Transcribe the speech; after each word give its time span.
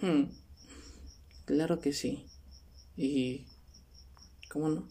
Hmm, 0.00 0.24
claro 1.46 1.80
que 1.80 1.92
sí. 1.92 2.26
Y... 2.96 3.46
¿Cómo 4.50 4.68
no? 4.68 4.88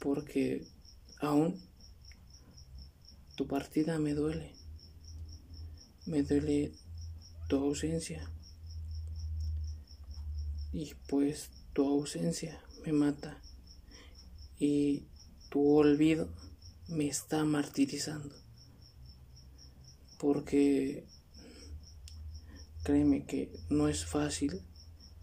Porque 0.00 0.66
aún 1.20 1.60
tu 3.36 3.46
partida 3.46 3.98
me 3.98 4.14
duele. 4.14 4.54
Me 6.06 6.22
duele 6.22 6.72
tu 7.48 7.56
ausencia. 7.56 8.30
Y 10.72 10.94
pues 11.08 11.50
tu 11.72 11.86
ausencia 11.86 12.62
me 12.84 12.92
mata. 12.92 13.40
Y 14.58 15.06
tu 15.48 15.76
olvido 15.76 16.28
me 16.88 17.06
está 17.06 17.44
martirizando. 17.44 18.34
Porque 20.18 21.06
créeme 22.86 23.26
que 23.26 23.52
no 23.68 23.88
es 23.88 24.06
fácil 24.06 24.62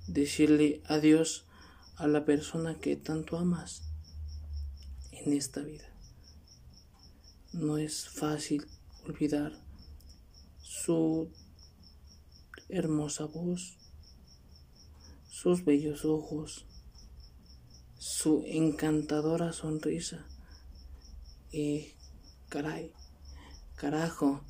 decirle 0.07 0.83
adiós 0.85 1.45
a 1.95 2.07
la 2.07 2.25
persona 2.25 2.77
que 2.81 2.97
tanto 2.97 3.37
amas 3.37 3.83
en 5.13 5.31
esta 5.31 5.61
vida. 5.61 5.87
No 7.53 7.77
es 7.77 8.09
fácil 8.09 8.67
olvidar 9.05 9.53
su 10.59 11.31
hermosa 12.67 13.27
voz, 13.27 13.77
sus 15.29 15.63
bellos 15.63 16.03
ojos, 16.03 16.65
su 17.97 18.43
encantadora 18.45 19.53
sonrisa 19.53 20.27
y 21.49 21.93
caray, 22.49 22.91
carajo, 23.75 24.43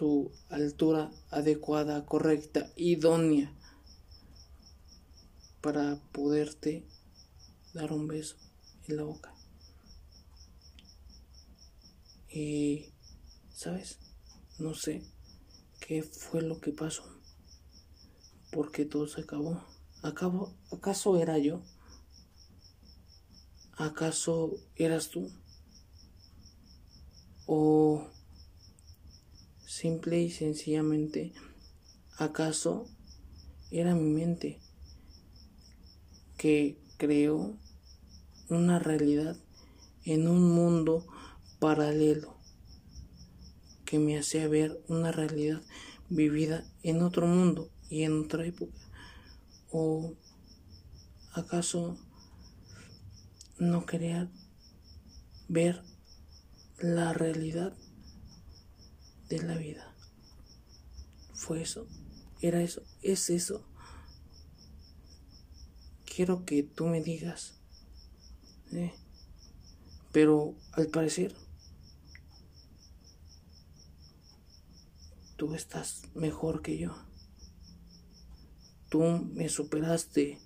su 0.00 0.32
altura 0.48 1.12
adecuada, 1.28 2.06
correcta, 2.06 2.72
idónea 2.74 3.54
para 5.60 6.00
poderte 6.10 6.86
dar 7.74 7.92
un 7.92 8.08
beso 8.08 8.36
en 8.88 8.96
la 8.96 9.02
boca. 9.02 9.34
Y, 12.30 12.94
¿sabes? 13.52 13.98
No 14.58 14.72
sé 14.72 15.02
qué 15.80 16.02
fue 16.02 16.40
lo 16.40 16.62
que 16.62 16.72
pasó. 16.72 17.04
Porque 18.52 18.86
todo 18.86 19.06
se 19.06 19.20
acabó. 19.20 19.62
¿Acabó? 20.02 20.54
¿Acaso 20.72 21.18
era 21.18 21.36
yo? 21.36 21.60
¿Acaso 23.76 24.56
eras 24.76 25.10
tú? 25.10 25.30
¿O 27.44 28.09
simple 29.80 30.20
y 30.20 30.30
sencillamente, 30.30 31.32
acaso 32.18 32.86
era 33.70 33.94
mi 33.94 34.10
mente 34.10 34.60
que 36.36 36.76
creó 36.98 37.56
una 38.50 38.78
realidad 38.78 39.38
en 40.04 40.28
un 40.28 40.52
mundo 40.52 41.06
paralelo 41.60 42.36
que 43.86 43.98
me 43.98 44.18
hacía 44.18 44.48
ver 44.48 44.78
una 44.86 45.12
realidad 45.12 45.62
vivida 46.10 46.70
en 46.82 47.00
otro 47.00 47.26
mundo 47.26 47.70
y 47.88 48.02
en 48.02 48.24
otra 48.24 48.44
época? 48.44 48.76
¿O 49.70 50.12
acaso 51.32 51.96
no 53.58 53.86
quería 53.86 54.30
ver 55.48 55.82
la 56.80 57.14
realidad 57.14 57.74
de 59.30 59.42
la 59.42 59.56
vida? 59.56 59.94
¿Fue 61.32 61.62
eso? 61.62 61.86
¿Era 62.42 62.60
eso? 62.60 62.82
¿Es 63.00 63.30
eso? 63.30 63.64
Quiero 66.04 66.44
que 66.44 66.62
tú 66.64 66.86
me 66.86 67.00
digas. 67.00 67.54
¿eh? 68.72 68.92
Pero 70.12 70.54
al 70.72 70.88
parecer 70.88 71.34
tú 75.36 75.54
estás 75.54 76.02
mejor 76.14 76.60
que 76.60 76.76
yo. 76.76 76.94
Tú 78.90 79.02
me 79.32 79.48
superaste, 79.48 80.40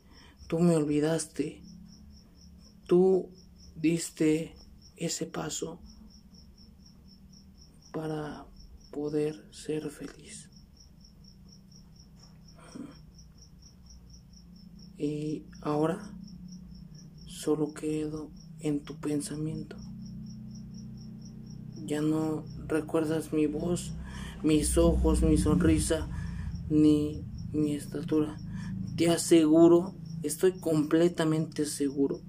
tú 0.47 0.60
me 0.60 0.76
olvidaste, 0.76 1.62
tú 2.86 3.30
diste 3.75 4.54
ese 4.97 5.26
paso 5.26 5.80
para 7.92 8.47
poder 8.94 9.44
ser 9.50 9.91
feliz. 9.91 10.49
Y 14.97 15.47
ahora 15.62 15.99
solo 17.27 17.75
quedo 17.75 18.31
en 18.60 18.84
tu 18.84 19.00
pensamiento. 19.00 19.77
Ya 21.84 22.00
no 22.00 22.44
recuerdas 22.69 23.33
mi 23.33 23.47
voz, 23.47 23.93
mis 24.44 24.78
ojos, 24.78 25.22
mi 25.22 25.37
sonrisa, 25.37 26.09
ni 26.71 27.25
mi 27.53 27.75
estatura. 27.75 28.38
Te 28.97 29.10
aseguro, 29.10 29.97
estoy 30.22 30.53
completamente 30.53 31.66
seguro 31.66 32.21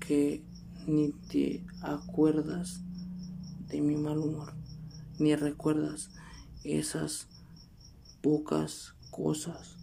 que 0.00 0.42
ni 0.86 1.12
te 1.12 1.64
acuerdas 1.82 2.80
de 3.68 3.80
mi 3.80 3.96
mal 3.96 4.18
humor, 4.18 4.54
ni 5.18 5.34
recuerdas 5.34 6.10
esas 6.64 7.28
pocas 8.22 8.94
cosas 9.10 9.76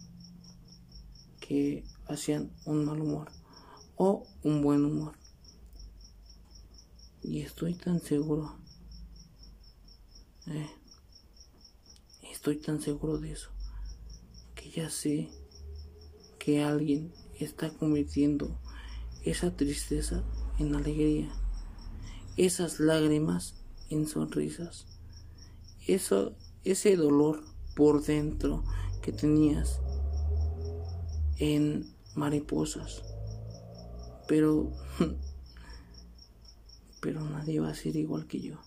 que 1.40 1.84
hacían 2.06 2.50
un 2.64 2.84
mal 2.84 3.00
humor 3.00 3.30
o 3.96 4.26
un 4.42 4.62
buen 4.62 4.84
humor. 4.84 5.16
Y 7.22 7.40
estoy 7.40 7.74
tan 7.74 8.00
seguro. 8.00 8.58
Eh, 10.46 10.70
Estoy 12.44 12.56
tan 12.56 12.78
seguro 12.82 13.16
de 13.16 13.32
eso 13.32 13.48
que 14.54 14.70
ya 14.70 14.90
sé 14.90 15.30
que 16.38 16.62
alguien 16.62 17.10
está 17.40 17.70
convirtiendo 17.70 18.60
esa 19.22 19.56
tristeza 19.56 20.22
en 20.58 20.74
alegría, 20.74 21.30
esas 22.36 22.80
lágrimas 22.80 23.54
en 23.88 24.06
sonrisas, 24.06 24.84
eso, 25.86 26.36
ese 26.64 26.96
dolor 26.96 27.44
por 27.74 28.02
dentro 28.04 28.64
que 29.02 29.12
tenías 29.12 29.80
en 31.38 31.94
mariposas. 32.14 33.02
Pero, 34.26 34.72
pero 37.00 37.20
nadie 37.20 37.60
va 37.60 37.70
a 37.70 37.74
ser 37.74 37.96
igual 37.96 38.26
que 38.26 38.40
yo. 38.40 38.58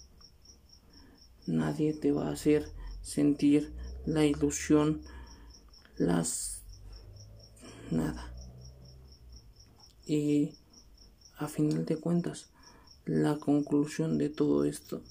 Nadie 1.47 1.93
te 1.93 2.11
va 2.11 2.27
a 2.27 2.33
hacer 2.33 2.69
sentir 3.01 3.73
la 4.05 4.25
ilusión, 4.25 5.01
las... 5.97 6.61
nada. 7.89 8.33
Y 10.05 10.53
a 11.37 11.47
final 11.47 11.85
de 11.85 11.97
cuentas, 11.97 12.49
la 13.05 13.37
conclusión 13.37 14.17
de 14.17 14.29
todo 14.29 14.65
esto 14.65 15.01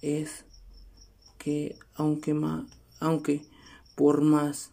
es 0.00 0.44
que 1.46 1.78
aunque, 1.94 2.34
aunque 2.98 3.46
por 3.94 4.20
más 4.20 4.72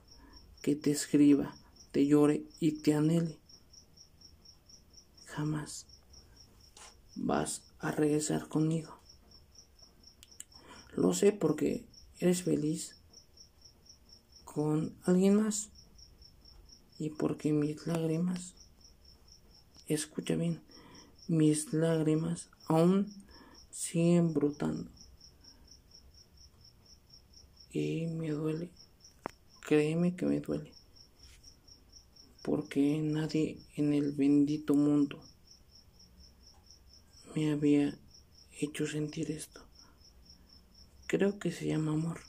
que 0.63 0.75
te 0.75 0.89
escriba, 0.89 1.53
te 1.91 2.07
llore 2.07 2.47
y 2.59 2.71
te 2.81 2.95
anhele, 2.95 3.37
jamás 5.27 5.85
vas 7.15 7.61
a 7.77 7.91
regresar 7.91 8.47
conmigo. 8.47 8.97
Lo 10.95 11.13
sé 11.13 11.31
porque 11.31 11.85
eres 12.17 12.41
feliz 12.41 12.95
con 14.43 14.97
alguien 15.03 15.43
más 15.43 15.69
y 16.97 17.11
porque 17.11 17.53
mis 17.53 17.85
lágrimas, 17.85 18.55
escucha 19.85 20.35
bien, 20.35 20.59
mis 21.27 21.71
lágrimas 21.71 22.49
aún 22.65 23.13
siguen 23.69 24.33
brotando. 24.33 24.89
Y 27.73 28.05
me 28.05 28.29
duele, 28.29 28.69
créeme 29.61 30.15
que 30.15 30.27
me 30.27 30.39
duele, 30.39 30.71
porque 32.43 32.99
nadie 33.01 33.57
en 33.75 33.93
el 33.93 34.11
bendito 34.11 34.75
mundo 34.75 35.19
me 37.35 37.51
había 37.51 37.97
hecho 38.59 38.85
sentir 38.85 39.31
esto. 39.31 39.61
Creo 41.07 41.39
que 41.39 41.51
se 41.51 41.65
llama 41.65 41.93
amor. 41.93 42.21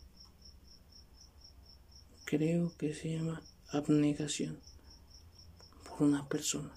Creo 2.24 2.74
que 2.78 2.94
se 2.94 3.14
llama 3.14 3.42
abnegación 3.68 4.58
por 5.84 6.02
una 6.02 6.26
persona. 6.26 6.74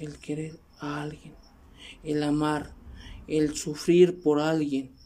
El 0.00 0.18
querer 0.18 0.58
a 0.80 1.00
alguien, 1.00 1.34
el 2.02 2.24
amar, 2.24 2.74
el 3.28 3.54
sufrir 3.54 4.20
por 4.20 4.40
alguien. 4.40 5.00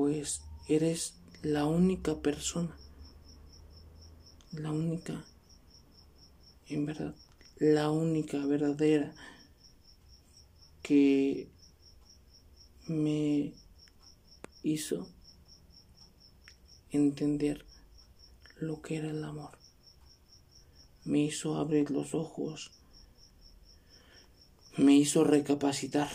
Pues 0.00 0.40
eres 0.66 1.12
la 1.42 1.66
única 1.66 2.22
persona, 2.22 2.74
la 4.50 4.72
única, 4.72 5.26
en 6.68 6.86
verdad, 6.86 7.14
la 7.58 7.90
única 7.90 8.38
verdadera 8.46 9.14
que 10.80 11.50
me 12.86 13.52
hizo 14.62 15.06
entender 16.92 17.66
lo 18.58 18.80
que 18.80 18.96
era 18.96 19.10
el 19.10 19.22
amor. 19.22 19.58
Me 21.04 21.24
hizo 21.24 21.56
abrir 21.56 21.90
los 21.90 22.14
ojos, 22.14 22.70
me 24.78 24.94
hizo 24.94 25.24
recapacitar. 25.24 26.08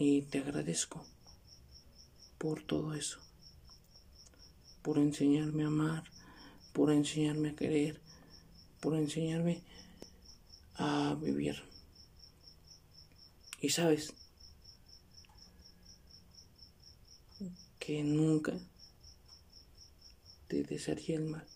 Y 0.00 0.22
te 0.22 0.38
agradezco 0.38 1.04
por 2.38 2.62
todo 2.62 2.94
eso, 2.94 3.18
por 4.82 4.98
enseñarme 4.98 5.64
a 5.64 5.66
amar, 5.66 6.04
por 6.72 6.92
enseñarme 6.92 7.50
a 7.50 7.56
querer, 7.56 8.00
por 8.80 8.94
enseñarme 8.94 9.62
a 10.76 11.16
vivir. 11.20 11.56
Y 13.60 13.70
sabes 13.70 14.14
que 17.80 18.04
nunca 18.04 18.56
te 20.46 20.62
desearía 20.62 21.16
el 21.16 21.24
mal, 21.24 21.46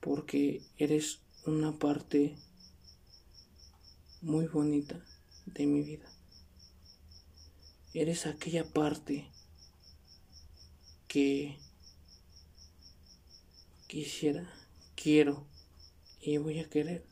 porque 0.00 0.64
eres 0.76 1.20
una 1.46 1.78
parte 1.78 2.36
muy 4.20 4.46
bonita 4.46 5.00
de 5.46 5.66
mi 5.66 5.82
vida. 5.82 6.08
Eres 7.94 8.26
aquella 8.26 8.64
parte 8.64 9.30
que 11.08 11.58
quisiera, 13.86 14.50
quiero 14.94 15.46
y 16.18 16.38
voy 16.38 16.60
a 16.60 16.70
querer 16.70 17.04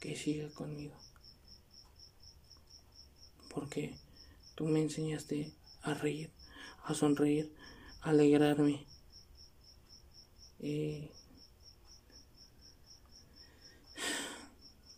que 0.00 0.14
siga 0.14 0.50
conmigo. 0.50 0.94
Porque 3.48 3.96
tú 4.54 4.66
me 4.66 4.82
enseñaste 4.82 5.54
a 5.80 5.94
reír, 5.94 6.30
a 6.84 6.92
sonreír, 6.92 7.54
a 8.02 8.10
alegrarme. 8.10 8.84
Y 10.58 11.10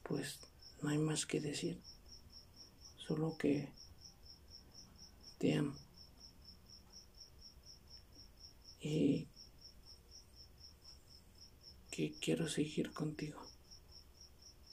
pues 0.03 0.41
no 0.83 0.89
hay 0.89 0.99
más 0.99 1.27
que 1.27 1.41
decir, 1.41 1.81
solo 2.97 3.39
que 3.39 3.73
te 5.47 5.55
amo. 5.55 5.77
Y 8.81 9.29
que 11.89 12.13
quiero 12.21 12.49
seguir 12.49 12.93
contigo. 12.93 13.41